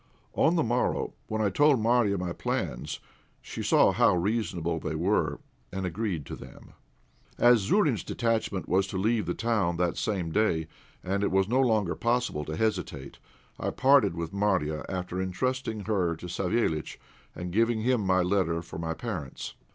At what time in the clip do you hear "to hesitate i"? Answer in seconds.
12.45-13.69